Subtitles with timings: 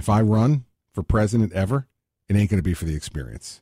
[0.00, 1.86] if I run for president ever,
[2.26, 3.60] it ain't going to be for the experience.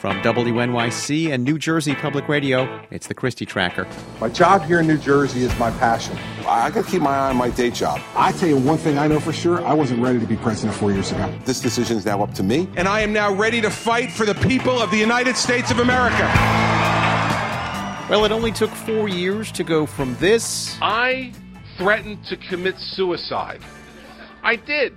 [0.00, 3.86] From WNYC and New Jersey Public Radio, it's the Christie Tracker.
[4.22, 6.16] My job here in New Jersey is my passion.
[6.46, 8.00] I got to keep my eye on my day job.
[8.16, 10.78] I tell you one thing I know for sure I wasn't ready to be president
[10.78, 11.30] four years ago.
[11.44, 12.70] This decision is now up to me.
[12.76, 15.80] And I am now ready to fight for the people of the United States of
[15.80, 16.24] America.
[18.08, 20.78] Well, it only took four years to go from this.
[20.80, 21.34] I
[21.76, 23.60] threatened to commit suicide.
[24.42, 24.94] I did.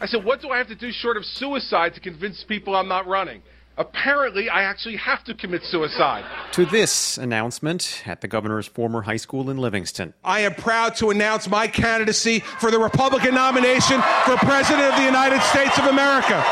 [0.00, 2.88] I said, what do I have to do short of suicide to convince people I'm
[2.88, 3.42] not running?
[3.76, 6.24] Apparently, I actually have to commit suicide.
[6.52, 10.14] To this announcement at the governor's former high school in Livingston.
[10.24, 15.04] I am proud to announce my candidacy for the Republican nomination for President of the
[15.04, 16.42] United States of America.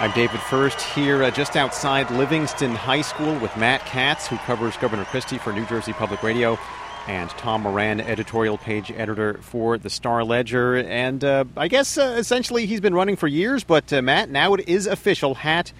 [0.00, 4.76] I'm David Furst here uh, just outside Livingston High School with Matt Katz, who covers
[4.76, 6.58] Governor Christie for New Jersey Public Radio
[7.08, 10.76] and Tom Moran, editorial page editor for the Star Ledger.
[10.76, 14.52] And uh, I guess uh, essentially he's been running for years, but uh, Matt, now
[14.54, 15.36] it is official.
[15.36, 15.72] Hat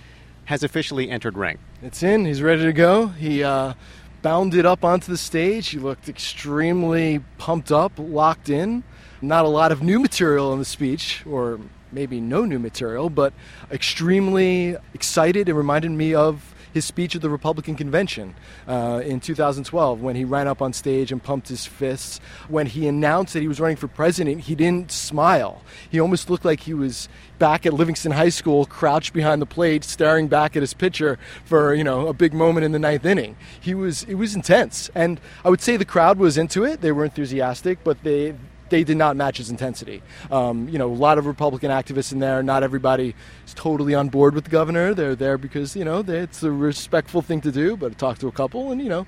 [0.47, 1.59] has officially entered ring.
[1.83, 2.25] It's in.
[2.25, 3.09] He's ready to go.
[3.09, 3.75] He uh,
[4.23, 5.69] bounded up onto the stage.
[5.69, 8.83] He looked extremely pumped up, locked in.
[9.21, 11.61] Not a lot of new material in the speech, or
[11.93, 13.35] maybe no new material, but
[13.71, 15.51] extremely excited.
[15.51, 18.35] It reminded me of his speech at the Republican convention
[18.67, 22.21] uh, in 2012 when he ran up on stage and pumped his fists.
[22.49, 25.63] When he announced that he was running for president, he didn't smile.
[25.91, 29.85] He almost looked like he was back at Livingston High School, crouched behind the plate,
[29.85, 33.37] staring back at his pitcher for you know a big moment in the ninth inning.
[33.61, 36.81] He was it was intense, and I would say the crowd was into it.
[36.81, 38.35] They were enthusiastic, but they
[38.71, 40.03] they did not match his intensity.
[40.31, 42.43] Um, you know, a lot of Republican activists in there.
[42.43, 43.15] Not everybody
[43.47, 44.95] is totally on board with the governor.
[44.95, 47.77] They're there because you know they, it's a respectful thing to do.
[47.77, 49.07] But talk to a couple, and you know,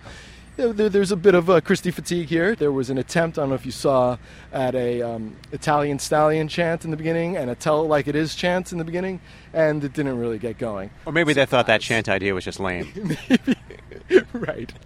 [0.57, 2.55] there, there's a bit of a Christie fatigue here.
[2.55, 3.39] There was an attempt.
[3.39, 4.19] I don't know if you saw
[4.53, 8.15] at a um, Italian stallion chant in the beginning and a tell it like it
[8.15, 9.21] is chant in the beginning,
[9.53, 10.91] and it didn't really get going.
[11.07, 12.89] Or maybe they thought that chant idea was just lame.
[13.29, 13.57] maybe.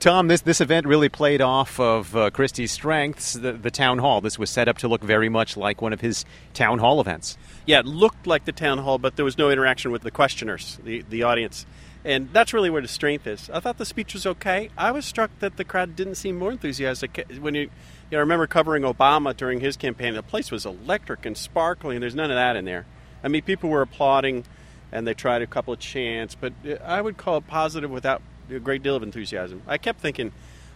[0.04, 4.20] Tom, this, this event really played off of uh, Christie's strengths, the, the town hall.
[4.20, 7.38] This was set up to look very much like one of his town hall events.
[7.64, 10.78] Yeah, it looked like the town hall, but there was no interaction with the questioners,
[10.84, 11.64] the, the audience.
[12.04, 13.48] And that's really where the strength is.
[13.48, 14.68] I thought the speech was okay.
[14.76, 17.24] I was struck that the crowd didn't seem more enthusiastic.
[17.40, 17.68] When you, you
[18.12, 22.00] know, I remember covering Obama during his campaign, the place was electric and sparkling.
[22.00, 22.84] There's none of that in there.
[23.22, 24.44] I mean, people were applauding,
[24.92, 26.52] and they tried a couple of chants, but
[26.84, 29.62] I would call it positive without a great deal of enthusiasm.
[29.66, 30.32] I kept thinking,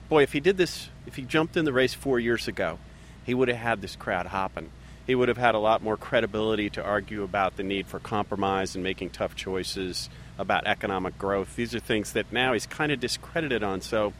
[0.08, 2.78] boy, if he did this, if he jumped in the race four years ago,
[3.24, 4.70] he would have had this crowd hopping.
[5.06, 8.74] He would have had a lot more credibility to argue about the need for compromise
[8.74, 11.56] and making tough choices about economic growth.
[11.56, 13.80] These are things that now he's kind of discredited on.
[13.80, 14.12] So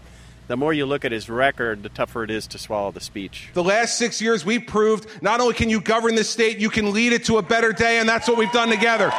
[0.48, 3.50] the more you look at his record, the tougher it is to swallow the speech.
[3.52, 6.92] The last six years, we proved not only can you govern this state, you can
[6.92, 9.12] lead it to a better day, and that's what we've done together.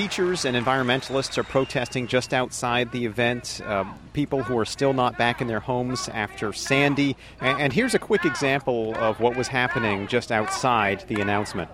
[0.00, 3.60] Teachers and environmentalists are protesting just outside the event.
[3.62, 3.84] Uh,
[4.14, 7.18] people who are still not back in their homes after Sandy.
[7.42, 11.68] And, and here's a quick example of what was happening just outside the announcement.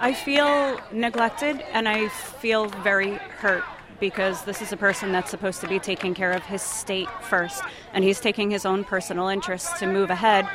[0.00, 3.62] I feel neglected and I feel very hurt
[4.00, 7.62] because this is a person that's supposed to be taking care of his state first,
[7.92, 10.48] and he's taking his own personal interests to move ahead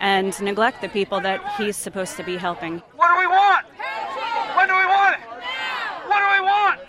[0.00, 2.78] and neglect the people that he's supposed to be helping.
[2.96, 3.66] What do we want?
[4.56, 5.26] When do we want it?
[6.06, 6.80] What do we want?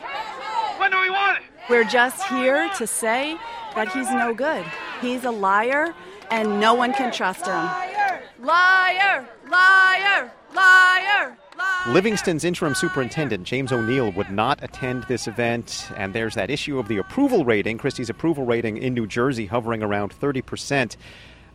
[0.79, 1.43] When do we want it?
[1.69, 3.37] We're just here to say
[3.75, 4.65] that he's no good.
[5.01, 5.93] He's a liar,
[6.29, 7.53] and no one can trust him.
[7.53, 8.21] Liar!
[8.39, 9.27] Liar!
[9.49, 10.31] Liar!
[10.55, 11.37] liar.
[11.87, 16.87] Livingston's interim superintendent, James O'Neill, would not attend this event, and there's that issue of
[16.87, 17.77] the approval rating.
[17.77, 20.95] Christie's approval rating in New Jersey hovering around 30%.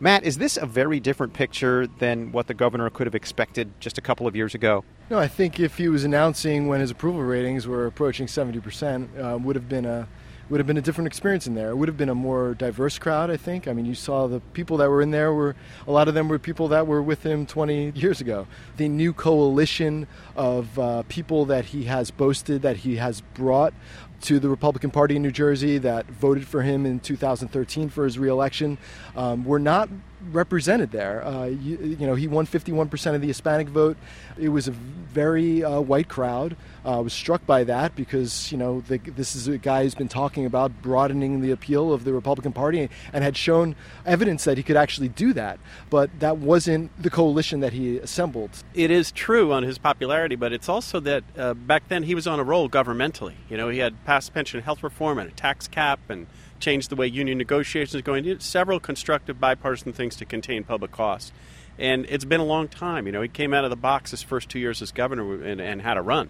[0.01, 3.99] Matt, is this a very different picture than what the governor could have expected just
[3.99, 4.83] a couple of years ago?
[5.11, 9.37] No, I think if he was announcing when his approval ratings were approaching 70%, uh,
[9.37, 10.07] would have been a
[10.49, 11.69] would have been a different experience in there.
[11.69, 13.69] It would have been a more diverse crowd, I think.
[13.69, 15.55] I mean, you saw the people that were in there were
[15.87, 18.47] a lot of them were people that were with him 20 years ago.
[18.75, 23.73] The new coalition of uh, people that he has boasted that he has brought
[24.21, 28.17] to the Republican Party in New Jersey that voted for him in 2013 for his
[28.17, 28.77] reelection
[29.15, 29.89] um, were not
[30.31, 31.25] represented there.
[31.25, 33.97] Uh, you, you, know, he won 51% of the Hispanic vote.
[34.37, 36.55] It was a very uh, white crowd.
[36.85, 39.95] Uh, I was struck by that because, you know, the, this is a guy who's
[39.95, 43.75] been talking about broadening the appeal of the Republican Party and had shown
[44.05, 45.59] evidence that he could actually do that.
[45.89, 48.63] But that wasn't the coalition that he assembled.
[48.73, 52.25] It is true on his popularity, but it's also that uh, back then he was
[52.25, 53.35] on a roll governmentally.
[53.49, 56.27] You know, he had passed pension health reform and a tax cap and
[56.59, 58.39] change the way union negotiations are going.
[58.41, 61.31] Several constructive bipartisan things to contain public costs.
[61.79, 63.05] And it's been a long time.
[63.05, 65.61] You know, he came out of the box his first two years as governor and,
[65.61, 66.29] and had a run.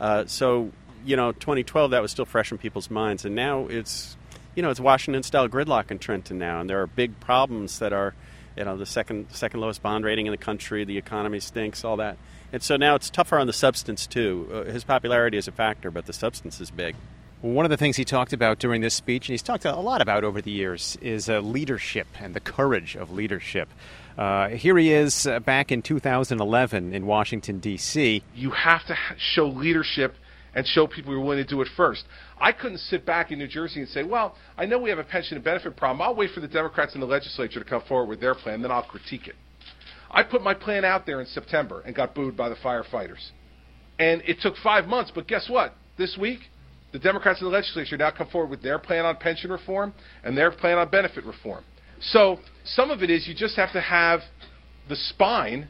[0.00, 0.72] Uh, so,
[1.04, 3.24] you know, 2012, that was still fresh in people's minds.
[3.24, 4.16] And now it's,
[4.56, 6.60] you know, it's Washington style gridlock in Trenton now.
[6.60, 8.16] And there are big problems that are,
[8.56, 11.98] you know, the second, second lowest bond rating in the country, the economy stinks, all
[11.98, 12.16] that.
[12.52, 14.48] And so now it's tougher on the substance, too.
[14.52, 16.94] Uh, his popularity is a factor, but the substance is big.
[17.40, 20.00] One of the things he talked about during this speech, and he's talked a lot
[20.00, 23.68] about over the years, is uh, leadership and the courage of leadership.
[24.16, 28.22] Uh, here he is uh, back in 2011 in Washington, D.C.
[28.34, 30.14] You have to show leadership
[30.54, 32.04] and show people you're willing to do it first.
[32.38, 35.04] I couldn't sit back in New Jersey and say, well, I know we have a
[35.04, 36.02] pension and benefit problem.
[36.02, 38.70] I'll wait for the Democrats in the legislature to come forward with their plan, then
[38.70, 39.36] I'll critique it.
[40.12, 43.30] I put my plan out there in September and got booed by the firefighters.
[43.98, 45.74] And it took five months, but guess what?
[45.96, 46.40] This week,
[46.92, 50.36] the Democrats in the legislature now come forward with their plan on pension reform and
[50.36, 51.64] their plan on benefit reform.
[52.00, 54.20] So some of it is you just have to have
[54.88, 55.68] the spine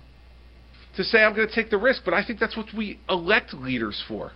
[0.96, 2.02] to say, I'm going to take the risk.
[2.04, 4.32] But I think that's what we elect leaders for.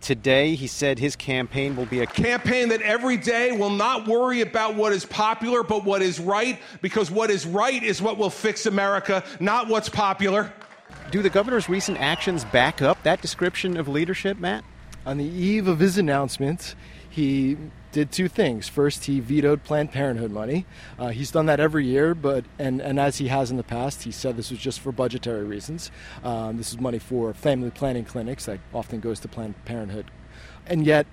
[0.00, 4.40] Today, he said his campaign will be a campaign that every day will not worry
[4.40, 8.30] about what is popular, but what is right, because what is right is what will
[8.30, 10.52] fix America, not what's popular.
[11.10, 14.64] Do the governor's recent actions back up that description of leadership, Matt?
[15.04, 16.74] On the eve of his announcement,
[17.10, 17.56] he
[17.98, 18.68] did two things.
[18.68, 20.66] First, he vetoed Planned Parenthood money.
[21.00, 24.04] Uh, he's done that every year, but and, and as he has in the past,
[24.04, 25.90] he said this was just for budgetary reasons.
[26.22, 30.12] Um, this is money for family planning clinics that often goes to Planned Parenthood.
[30.64, 31.06] And yet,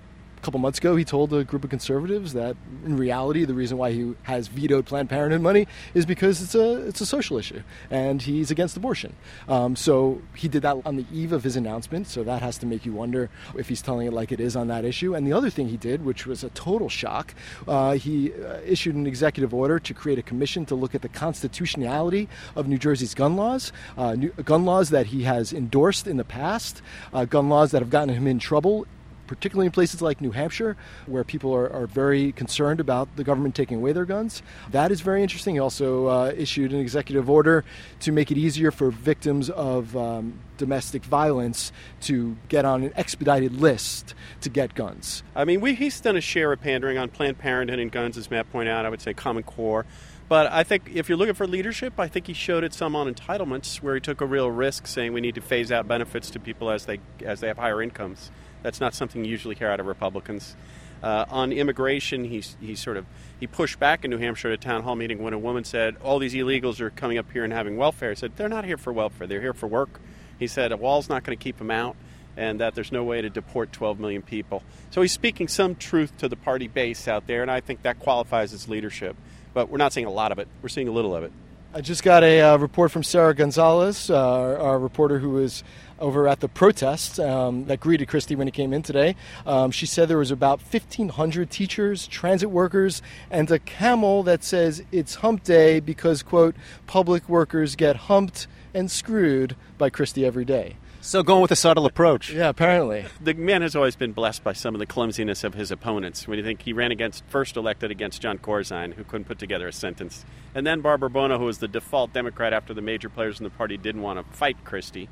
[0.46, 3.90] couple months ago, he told a group of conservatives that in reality, the reason why
[3.90, 8.22] he has vetoed Planned Parenthood money is because it's a it's a social issue, and
[8.22, 9.12] he's against abortion.
[9.48, 12.06] Um, so he did that on the eve of his announcement.
[12.06, 13.28] So that has to make you wonder
[13.58, 15.16] if he's telling it like it is on that issue.
[15.16, 17.34] And the other thing he did, which was a total shock,
[17.66, 21.08] uh, he uh, issued an executive order to create a commission to look at the
[21.08, 26.18] constitutionality of New Jersey's gun laws, uh, new, gun laws that he has endorsed in
[26.18, 26.82] the past,
[27.12, 28.86] uh, gun laws that have gotten him in trouble
[29.26, 30.76] particularly in places like New Hampshire,
[31.06, 34.42] where people are, are, very concerned about the government taking away their guns.
[34.70, 35.54] That is very interesting.
[35.54, 37.64] He also uh, issued an executive order
[38.00, 43.54] to make it easier for victims of um, domestic violence to get on an expedited
[43.54, 45.22] list to get guns.
[45.34, 48.30] I mean, we, he's done a share of pandering on Planned Parenthood and guns, as
[48.30, 48.84] Matt pointed out.
[48.84, 49.86] I would say Common Core.
[50.28, 53.12] But I think if you're looking for leadership, I think he showed it some on
[53.12, 56.40] entitlements, where he took a real risk, saying we need to phase out benefits to
[56.40, 58.30] people as they as they have higher incomes.
[58.66, 60.56] That's not something you usually hear out of Republicans.
[61.00, 63.06] Uh, on immigration, he, he sort of
[63.38, 65.94] he pushed back in New Hampshire at a town hall meeting when a woman said
[66.02, 68.10] all these illegals are coming up here and having welfare.
[68.10, 70.00] He said they're not here for welfare; they're here for work.
[70.36, 71.94] He said a wall's not going to keep them out,
[72.36, 74.64] and that there's no way to deport 12 million people.
[74.90, 78.00] So he's speaking some truth to the party base out there, and I think that
[78.00, 79.14] qualifies as leadership.
[79.54, 81.30] But we're not seeing a lot of it; we're seeing a little of it.
[81.76, 85.62] I just got a uh, report from Sarah Gonzalez, uh, our, our, reporter who was
[85.98, 89.16] over at the protest um, that greeted Christie when he came in today.
[89.46, 94.82] Um, she said there was about 1,500 teachers, transit workers, and a camel that says
[94.92, 96.54] it's hump day because, quote,
[96.86, 100.76] public workers get humped and screwed by Christie every day.
[101.06, 102.32] So going with a subtle approach.
[102.32, 103.04] Yeah, apparently.
[103.20, 106.26] The man has always been blessed by some of the clumsiness of his opponents.
[106.26, 109.68] When you think he ran against, first elected against Jon Corzine, who couldn't put together
[109.68, 113.38] a sentence, and then Barbara Buono, who was the default Democrat after the major players
[113.38, 115.08] in the party didn't want to fight Christie.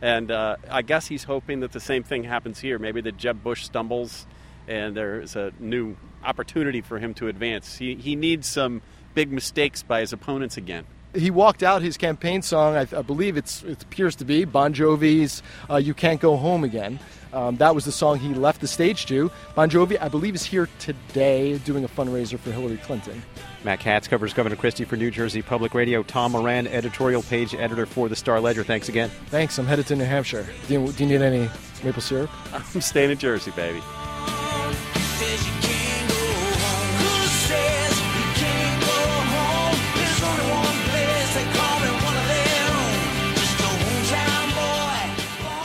[0.00, 2.78] And uh, I guess he's hoping that the same thing happens here.
[2.78, 4.26] Maybe that Jeb Bush stumbles
[4.68, 7.76] and there's a new opportunity for him to advance.
[7.76, 8.82] He, he needs some
[9.14, 12.76] big mistakes by his opponents again he walked out his campaign song.
[12.76, 16.64] I, I, believe it's it appears to be Bon Jovi's uh, "You Can't Go Home
[16.64, 16.98] Again."
[17.32, 19.30] Um, that was the song he left the stage to.
[19.54, 23.22] Bon Jovi, I believe, is here today doing a fundraiser for Hillary Clinton.
[23.64, 26.02] Matt Katz covers Governor Christie for New Jersey Public Radio.
[26.02, 28.62] Tom Moran, editorial page editor for the Star Ledger.
[28.64, 29.10] Thanks again.
[29.26, 29.58] Thanks.
[29.58, 30.46] I'm headed to New Hampshire.
[30.68, 31.50] Do you, do you need any
[31.82, 32.30] maple syrup?
[32.52, 33.80] I'm staying in Jersey, baby.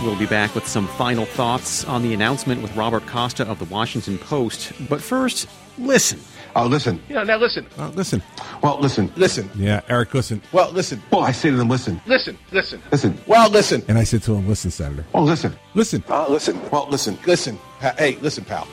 [0.04, 3.66] We'll be back with some final thoughts on the announcement with Robert Costa of the
[3.66, 4.74] Washington Post.
[4.90, 6.20] But first, listen.
[6.58, 7.02] Oh, listen.
[7.08, 7.66] Yeah, now listen.
[7.78, 8.22] Oh, listen.
[8.62, 9.14] Well, listen.
[9.16, 9.50] Listen.
[9.56, 10.42] Yeah, Eric, listen.
[10.52, 11.02] Well, listen.
[11.10, 12.02] Well, I say to them, listen.
[12.06, 12.84] Listen, listen.
[12.92, 13.18] Listen.
[13.28, 13.82] Well, listen.
[13.88, 15.06] And I said to him, listen, Senator.
[15.14, 15.56] Oh, listen.
[15.74, 16.04] Listen.
[16.10, 16.60] Uh, listen.
[16.70, 17.18] Well, listen.
[17.26, 17.58] Listen.
[17.80, 18.68] Hey, listen, pal.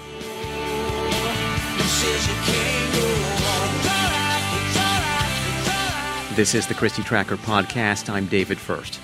[6.34, 8.10] This is the Christie Tracker podcast.
[8.10, 8.98] I'm David Furst.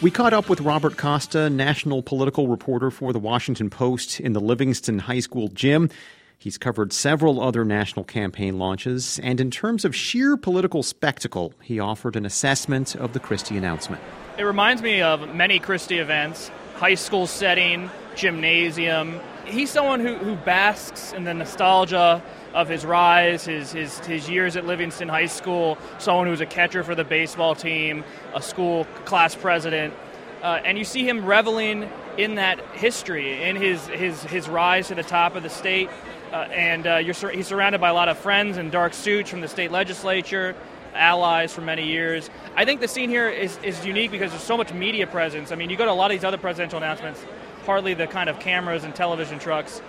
[0.00, 4.38] We caught up with Robert Costa, national political reporter for the Washington Post, in the
[4.38, 5.90] Livingston High School gym.
[6.38, 11.80] He's covered several other national campaign launches, and in terms of sheer political spectacle, he
[11.80, 14.00] offered an assessment of the Christie announcement.
[14.38, 19.18] It reminds me of many Christie events, high school setting, gymnasium.
[19.46, 22.22] He's someone who, who basks in the nostalgia
[22.54, 26.46] of his rise, his, his, his years at Livingston High School, someone who was a
[26.46, 29.94] catcher for the baseball team, a school class president.
[30.42, 34.94] Uh, and you see him reveling in that history, in his, his, his rise to
[34.94, 35.88] the top of the state.
[36.32, 39.40] Uh, and uh, sur- he's surrounded by a lot of friends in dark suits from
[39.40, 40.54] the state legislature,
[40.94, 42.28] allies for many years.
[42.56, 45.52] I think the scene here is, is unique because there's so much media presence.
[45.52, 47.24] I mean, you go to a lot of these other presidential announcements,
[47.64, 49.80] hardly the kind of cameras and television trucks.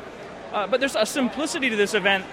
[0.53, 2.25] Uh, but there's a simplicity to this event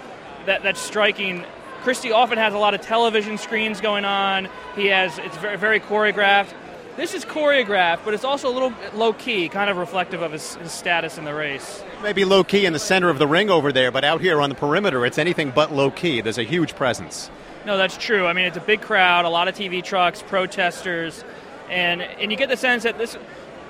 [0.46, 1.44] that, that's striking.
[1.82, 4.48] Christie often has a lot of television screens going on.
[4.74, 6.52] He has it's very, very choreographed.
[6.96, 10.54] This is choreographed, but it's also a little low key, kind of reflective of his,
[10.56, 11.84] his status in the race.
[12.02, 14.48] Maybe low key in the center of the ring over there, but out here on
[14.48, 16.22] the perimeter, it's anything but low key.
[16.22, 17.30] There's a huge presence.
[17.66, 18.26] No, that's true.
[18.26, 21.22] I mean, it's a big crowd, a lot of TV trucks, protesters,
[21.68, 23.18] and and you get the sense that this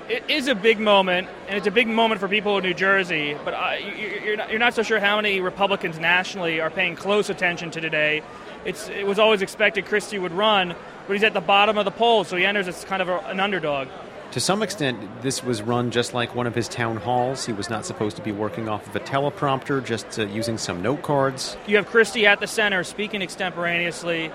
[0.09, 3.35] it is a big moment, and it's a big moment for people in New Jersey.
[3.43, 3.75] But uh,
[4.23, 7.81] you're, not, you're not so sure how many Republicans nationally are paying close attention to
[7.81, 8.23] today.
[8.65, 10.75] It's, it was always expected Christie would run,
[11.07, 13.19] but he's at the bottom of the poll, so he enters as kind of a,
[13.27, 13.87] an underdog.
[14.31, 17.45] To some extent, this was run just like one of his town halls.
[17.45, 20.81] He was not supposed to be working off of a teleprompter, just uh, using some
[20.81, 21.55] note cards.
[21.65, 24.31] You have Christie at the center speaking extemporaneously.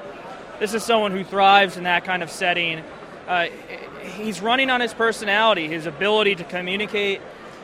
[0.61, 2.83] This is someone who thrives in that kind of setting.
[3.27, 3.47] Uh,
[4.17, 7.21] he's running on his personality, his ability to communicate.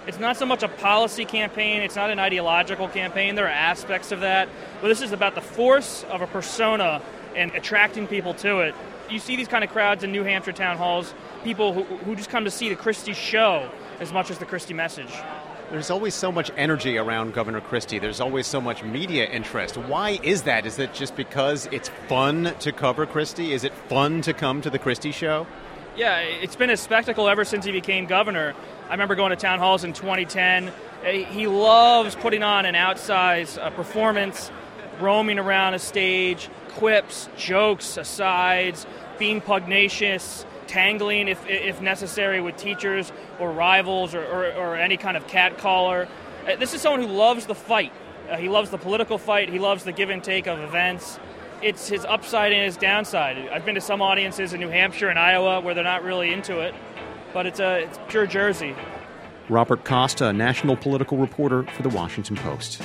[0.06, 3.34] It's not so much a policy campaign, it's not an ideological campaign.
[3.34, 4.48] There are aspects of that,
[4.80, 7.02] but this is about the force of a persona
[7.36, 8.74] and attracting people to it.
[9.10, 11.12] You see these kind of crowds in New Hampshire town halls,
[11.44, 14.74] people who, who just come to see the Christie show as much as the Christie
[14.74, 15.12] message.
[15.70, 17.98] There's always so much energy around Governor Christie.
[17.98, 19.76] There's always so much media interest.
[19.76, 20.64] Why is that?
[20.64, 23.52] Is it just because it's fun to cover Christie?
[23.52, 25.46] Is it fun to come to the Christie show?
[25.94, 28.54] Yeah, it's been a spectacle ever since he became governor.
[28.88, 30.72] I remember going to town halls in 2010.
[31.04, 34.50] He loves putting on an outsized uh, performance,
[35.00, 38.86] roaming around a stage, quips, jokes, asides,
[39.18, 43.10] being pugnacious, tangling if, if necessary with teachers
[43.40, 46.08] or rivals or, or, or any kind of catcaller.
[46.46, 47.92] Uh, this is someone who loves the fight.
[48.30, 49.48] Uh, he loves the political fight.
[49.48, 51.18] He loves the give and take of events
[51.62, 53.36] it's his upside and his downside.
[53.48, 56.60] I've been to some audiences in New Hampshire and Iowa where they're not really into
[56.60, 56.74] it,
[57.32, 58.74] but it's a it's pure Jersey.
[59.48, 62.82] Robert Costa, national political reporter for the Washington Post.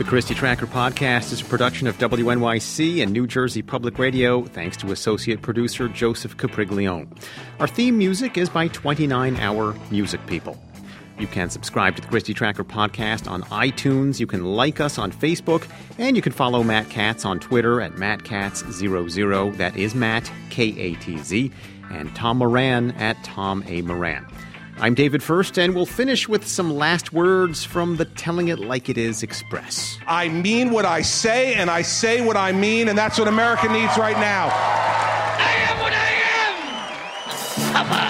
[0.00, 4.74] The Christie Tracker podcast is a production of WNYC and New Jersey Public Radio, thanks
[4.78, 7.06] to associate producer Joseph Capriglione.
[7.58, 10.58] Our theme music is by 29 Hour Music People.
[11.18, 14.18] You can subscribe to the Christie Tracker podcast on iTunes.
[14.18, 17.92] You can like us on Facebook, and you can follow Matt Katz on Twitter at
[17.92, 19.58] MattKatz00.
[19.58, 21.52] That is Matt, K A T Z,
[21.90, 23.82] and Tom Moran at Tom A.
[23.82, 24.26] Moran.
[24.82, 28.88] I'm David Furst, and we'll finish with some last words from the Telling It Like
[28.88, 29.98] It Is Express.
[30.06, 33.70] I mean what I say, and I say what I mean, and that's what America
[33.70, 34.48] needs right now.
[34.48, 36.06] I am what I
[37.74, 37.88] am!
[37.88, 38.09] Bye-bye.